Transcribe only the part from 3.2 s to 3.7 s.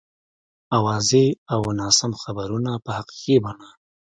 بڼه.